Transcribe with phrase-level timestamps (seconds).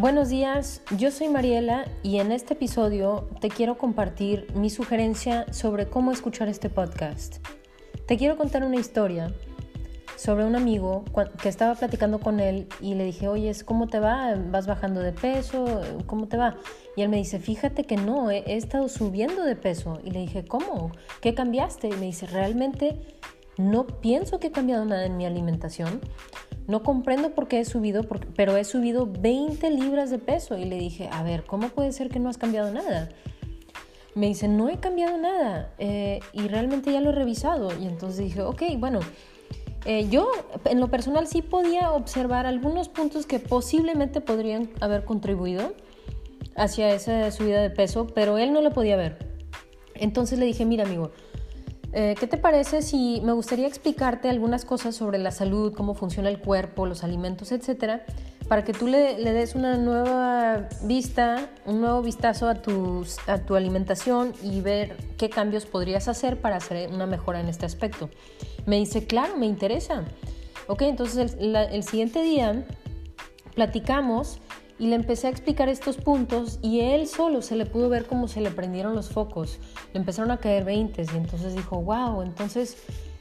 [0.00, 5.90] Buenos días, yo soy Mariela y en este episodio te quiero compartir mi sugerencia sobre
[5.90, 7.46] cómo escuchar este podcast.
[8.06, 9.30] Te quiero contar una historia
[10.16, 11.04] sobre un amigo
[11.42, 14.36] que estaba platicando con él y le dije, oye, ¿cómo te va?
[14.36, 15.82] ¿Vas bajando de peso?
[16.06, 16.56] ¿Cómo te va?
[16.96, 20.00] Y él me dice, fíjate que no, he, estado subiendo de peso.
[20.02, 20.92] Y le dije, ¿cómo?
[21.20, 21.88] ¿Qué cambiaste?
[21.88, 22.96] Y me dice, realmente
[23.60, 26.00] no pienso que he cambiado nada en mi alimentación.
[26.66, 28.04] No comprendo por qué he subido,
[28.36, 30.56] pero he subido 20 libras de peso.
[30.56, 33.08] Y le dije, a ver, ¿cómo puede ser que no has cambiado nada?
[34.14, 37.70] Me dice, no he cambiado nada eh, y realmente ya lo he revisado.
[37.78, 39.00] Y entonces dije, ok, bueno,
[39.84, 40.30] eh, yo
[40.64, 45.74] en lo personal sí podía observar algunos puntos que posiblemente podrían haber contribuido
[46.56, 49.30] hacia esa subida de peso, pero él no lo podía ver.
[49.94, 51.12] Entonces le dije, mira amigo,
[51.92, 56.28] eh, ¿Qué te parece si me gustaría explicarte algunas cosas sobre la salud, cómo funciona
[56.28, 58.04] el cuerpo, los alimentos, etcétera,
[58.48, 64.32] para que tú le, des una nueva vista, un nuevo vistazo a, a tu alimentación
[64.42, 68.10] y ver qué cambios podrías hacer para hacer una mejora en este aspecto?
[68.66, 70.04] Me dice, claro, me interesa.
[70.68, 72.64] Ok, entonces el siguiente día
[73.54, 74.38] platicamos
[74.80, 78.28] y le empecé a explicar estos puntos y él solo se le pudo ver cómo
[78.28, 79.58] se le prendieron los focos,
[79.92, 82.78] le empezaron a caer 20 y entonces dijo, wow, entonces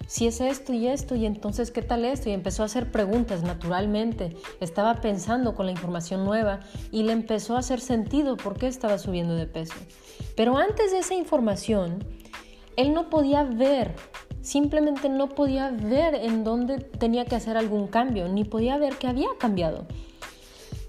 [0.08, 3.44] si es esto y esto y entonces qué tal esto y empezó a hacer preguntas
[3.44, 8.68] naturalmente, estaba pensando con la información nueva y le empezó a hacer sentido por qué
[8.68, 9.76] estaba subiendo de peso.
[10.38, 12.06] Pero antes de esa información,
[12.78, 13.96] él no podía ver
[14.42, 19.08] simplemente no podía ver en dónde tenía que hacer algún cambio, ni podía ver que
[19.08, 19.86] había cambiado.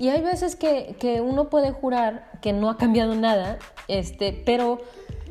[0.00, 4.78] Y hay veces que, uno puede jurar que no ha cambiado nada, este, pero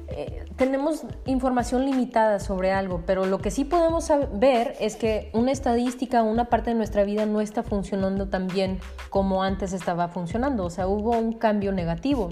[0.10, 5.52] eh, tenemos información limitada sobre algo, pero lo que sí podemos ver es que una
[5.52, 10.66] estadística, una parte de nuestra vida no está funcionando tan bien como antes estaba funcionando,
[10.66, 12.30] o sea, hubo un cambio negativo.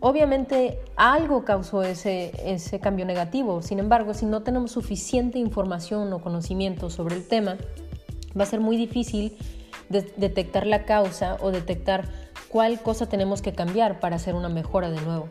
[0.00, 6.20] Obviamente algo causó ese, ese cambio negativo, sin embargo, si no tenemos suficiente información o
[6.20, 7.56] conocimiento sobre el tema,
[8.36, 9.36] va a ser muy difícil
[9.88, 12.08] detectar la causa o detectar
[12.48, 15.28] cuál cosa tenemos que cambiar para hacer una mejora de nuevo.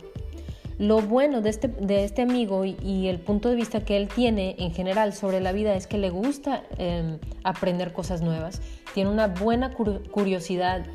[0.77, 4.55] Lo bueno de este, de este amigo y, el punto de vista que él tiene
[4.59, 8.61] en general sobre la vida es que le gusta em, aprender cosas nuevas,
[8.93, 10.85] tiene una buena curiosidad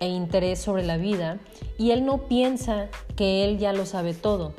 [0.00, 1.38] e interés sobre la vida
[1.78, 4.54] y él no piensa que él ya lo sabe todo,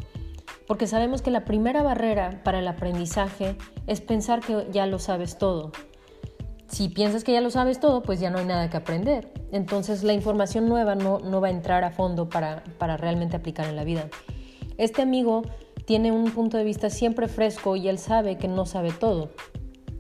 [0.66, 5.38] porque sabemos que la primera barrera para el aprendizaje es pensar que ya lo sabes
[5.38, 5.74] todo
[6.68, 9.32] si piensas que ya lo sabes todo, pues ya no hay nada que aprender.
[9.52, 13.68] Entonces la información nueva no, no va a entrar a fondo para, para realmente aplicar
[13.68, 14.10] en la vida.
[14.78, 15.44] Este amigo
[15.86, 19.30] tiene un punto de vista siempre fresco y él sabe que no sabe todo.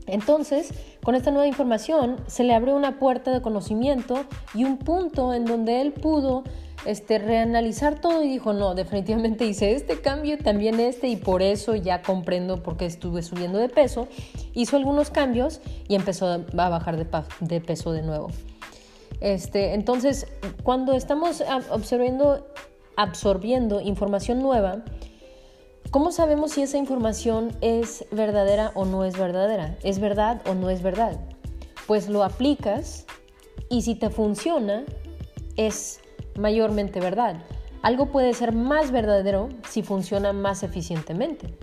[0.07, 0.73] Entonces,
[1.03, 5.45] con esta nueva información se le abrió una puerta de conocimiento y un punto en
[5.45, 6.43] donde él pudo
[6.85, 11.75] este, reanalizar todo y dijo, no, definitivamente hice este cambio, también este, y por eso
[11.75, 14.07] ya comprendo por qué estuve subiendo de peso.
[14.53, 15.59] Hizo algunos cambios
[15.89, 18.29] y empezó a bajar de, peso de nuevo.
[19.19, 20.27] Este, entonces,
[20.63, 22.47] cuando estamos absorbiendo,
[22.95, 24.83] absorbiendo información nueva,
[25.91, 29.77] ¿cómo sabemos si esa información es verdadera o no es verdadera?
[29.83, 31.19] ¿Es verdad o no es verdad?
[31.85, 33.05] Pues lo aplicas
[33.69, 34.83] y si te funciona,
[35.55, 35.99] es
[36.37, 37.43] mayormente verdad.
[37.81, 41.53] Algo puede ser más verdadero si funciona más eficientemente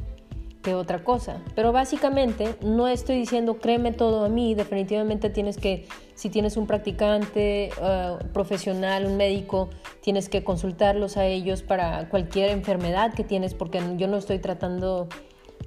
[0.65, 1.41] que otra cosa.
[1.55, 6.67] Pero básicamente no estoy diciendo créeme todo a mí, definitivamente tienes que, si tienes un
[6.67, 9.69] practicante uh, profesional, un médico,
[10.01, 15.09] tienes que consultarlos a ellos para cualquier enfermedad que tienes, porque yo no estoy tratando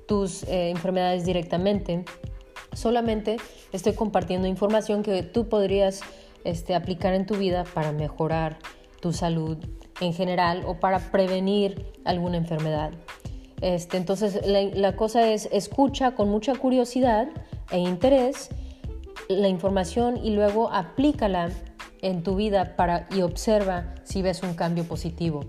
[0.07, 2.03] tus eh, enfermedades directamente.
[2.73, 3.37] Solamente
[3.71, 6.01] estoy compartiendo información que tú podrías
[6.43, 8.57] este, aplicar en tu vida para mejorar
[8.99, 9.57] tu salud
[10.01, 12.91] en general o para prevenir alguna enfermedad.
[13.61, 17.27] Este, entonces la, cosa es escucha con mucha curiosidad
[17.71, 18.49] e interés
[19.29, 21.49] la información y luego aplícala
[22.01, 25.41] en tu vida para, y observa si ves un cambio positivo.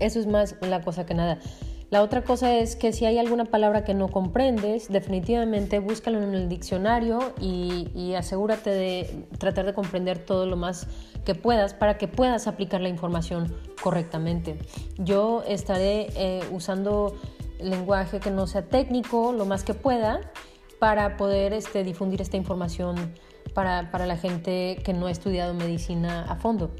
[0.00, 1.38] Eso es más la cosa que nada.
[1.94, 6.34] La otra cosa es que si hay alguna palabra que no comprendes, definitivamente búscalo en
[6.34, 10.88] el diccionario y, asegúrate de tratar de comprender todo lo más
[11.24, 14.58] que puedas para que puedas aplicar la información correctamente.
[14.98, 17.14] Yo estaré eh, usando
[17.60, 20.20] lenguaje que no sea técnico lo más que pueda
[20.80, 23.14] para poder este, difundir esta información
[23.54, 26.72] para, para la gente que no ha estudiado medicina a fondo.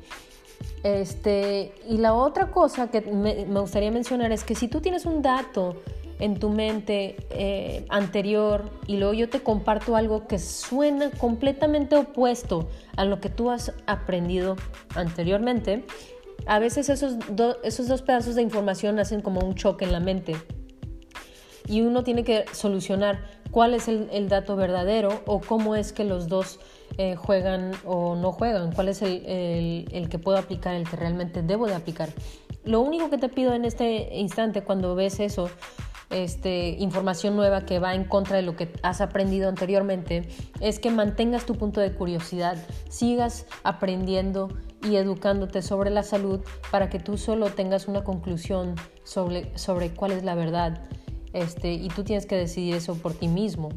[0.83, 5.23] Este, y la otra cosa que me, gustaría mencionar es que si tú tienes un
[5.23, 5.83] dato
[6.19, 12.69] en tu mente eh, anterior y luego yo te comparto algo que suena completamente opuesto
[12.97, 14.57] a lo que tú has aprendido
[14.95, 15.85] anteriormente,
[16.47, 17.17] a veces esos,
[17.63, 20.37] esos dos pedazos de información hacen como un choque en la mente.
[21.67, 26.29] Y uno tiene que solucionar cuál es el, dato verdadero o cómo es que los
[26.29, 26.61] dos
[26.97, 31.43] eh, juegan o no juegan, cuál es el, el, que puedo aplicar, el que realmente
[31.43, 32.11] debo de aplicar.
[32.65, 35.51] Lo único que te pido en este instante cuando ves eso,
[36.11, 40.29] este, información nueva que va en contra de lo que has aprendido anteriormente,
[40.61, 42.57] es que mantengas tu punto de curiosidad,
[42.89, 44.49] sigas aprendiendo
[44.83, 46.41] y educándote sobre la salud
[46.71, 50.89] para que tú solo tengas una conclusión sobre, sobre cuál es la verdad.
[51.33, 53.71] Este, y tú tienes que decidir eso por ti mismo.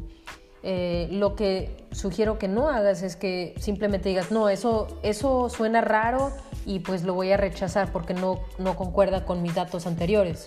[0.62, 5.80] Eh, lo que sugiero que no hagas es que simplemente digas, no, eso, eso suena
[5.80, 6.32] raro
[6.66, 10.46] y pues lo voy a rechazar porque no, no concuerda con mis datos anteriores.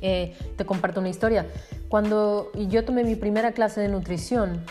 [0.00, 1.46] Eh, te comparto una historia.
[1.88, 4.64] Cuando yo tomé mi primera clase de nutrición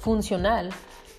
[0.00, 0.70] funcional,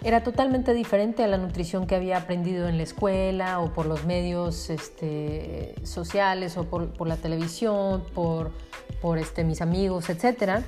[0.04, 4.06] era totalmente diferente a la nutrición que había aprendido en la escuela o por los
[4.06, 8.51] medios este, sociales o por, la televisión, por,
[9.01, 10.63] por este, mis amigos, etc.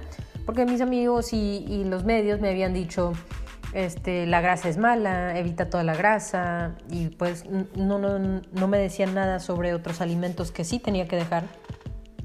[0.48, 3.12] Porque mis amigos y, los medios me habían dicho,
[3.74, 7.44] este, la grasa es mala, evita toda la grasa y pues
[7.76, 11.44] no, me decían nada sobre otros alimentos que sí tenía que dejar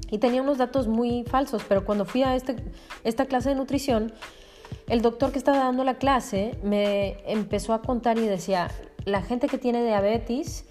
[0.09, 2.55] y tenía unos datos muy falsos, pero cuando fui a este,
[3.03, 4.13] esta clase de nutrición,
[4.87, 8.71] el doctor que estaba dando la clase me empezó a contar y decía,
[9.03, 10.63] la gente que tiene diabetes,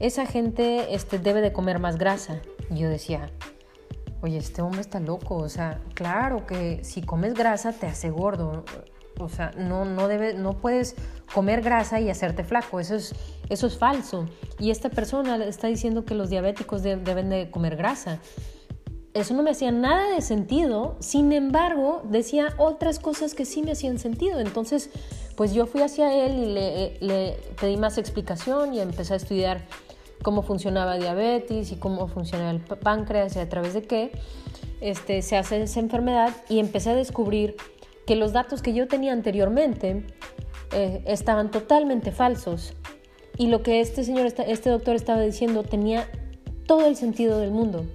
[0.00, 2.40] esa gente este, debe de comer más grasa.
[2.68, 3.30] Y yo decía,
[4.22, 8.64] oye, este hombre está loco, o sea, claro que si comes grasa te hace gordo,
[9.18, 10.96] o sea, no, no, debe, no puedes
[11.34, 13.14] comer grasa y hacerte flaco, eso es,
[13.48, 14.26] eso es falso.
[14.58, 18.20] Y esta persona está diciendo que los diabéticos deben de comer grasa
[19.12, 23.72] eso no me hacía nada de sentido, sin embargo, decía otras cosas que sí me
[23.72, 24.38] hacían sentido.
[24.38, 24.90] Entonces,
[25.36, 26.46] pues yo fui hacia él y
[27.00, 29.66] le, pedí más explicación y empecé a estudiar
[30.22, 34.12] cómo funcionaba diabetes y cómo funciona el páncreas y a través de qué
[34.80, 37.56] este, se hace esa enfermedad y empecé a descubrir
[38.06, 40.06] que los datos que yo tenía anteriormente
[40.72, 42.74] eh, estaban totalmente falsos
[43.36, 46.08] y lo que este señor, este doctor estaba diciendo tenía
[46.66, 47.86] todo el sentido del mundo.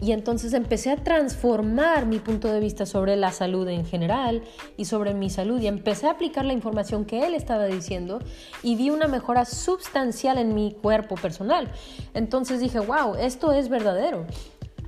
[0.00, 4.42] Y entonces empecé a transformar mi punto de vista sobre la salud en general
[4.76, 8.18] y sobre mi salud y empecé a aplicar la información que él estaba diciendo
[8.64, 11.70] y vi una mejora sustancial en mi cuerpo personal.
[12.14, 14.26] Entonces dije, wow, esto es verdadero.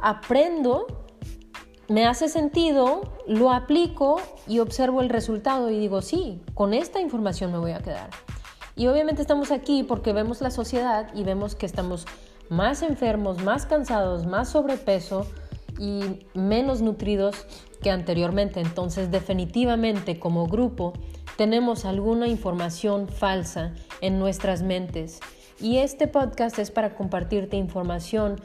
[0.00, 1.04] Aprendo,
[1.88, 7.52] me hace sentido, lo aplico y observo el resultado y digo, sí, con esta información
[7.52, 8.10] me voy a quedar.
[8.76, 12.06] Y obviamente estamos aquí porque vemos la sociedad y vemos que estamos
[12.48, 15.26] más enfermos, más cansados, más sobrepeso
[15.78, 17.46] y menos nutridos
[17.82, 18.60] que anteriormente.
[18.60, 20.92] Entonces definitivamente como grupo
[21.36, 25.20] tenemos alguna información falsa en nuestras mentes.
[25.60, 28.40] Y este podcast es para compartirte información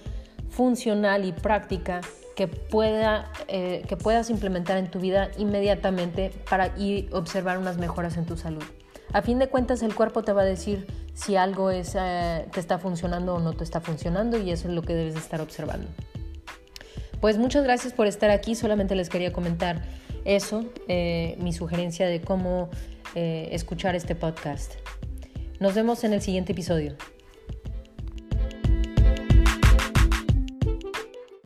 [0.49, 2.01] funcional y práctica
[2.35, 6.73] que, pueda, eh, que puedas implementar en tu vida inmediatamente para
[7.11, 8.63] observar unas mejoras en tu salud.
[9.11, 12.59] A fin de cuentas, el cuerpo te va a decir si algo es, eh, te
[12.59, 15.87] está funcionando o no te está funcionando y eso es lo que debes estar observando.
[17.19, 19.81] Pues muchas gracias por estar aquí, solamente les quería comentar
[20.25, 22.69] eso, eh, mi sugerencia de cómo
[23.15, 24.73] eh, escuchar este podcast.
[25.59, 26.95] Nos vemos en el siguiente episodio.